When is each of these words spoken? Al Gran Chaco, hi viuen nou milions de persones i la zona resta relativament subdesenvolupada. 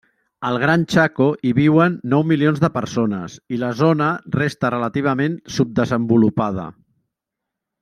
Al 0.47 0.55
Gran 0.61 0.85
Chaco, 0.93 1.27
hi 1.47 1.51
viuen 1.57 1.97
nou 2.13 2.21
milions 2.31 2.63
de 2.63 2.71
persones 2.79 3.37
i 3.57 3.61
la 3.65 3.71
zona 3.83 4.09
resta 4.39 4.73
relativament 4.77 5.37
subdesenvolupada. 5.59 6.69